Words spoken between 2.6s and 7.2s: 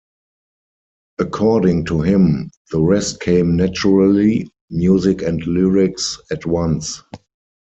"the rest came naturally, music and lyrics at once".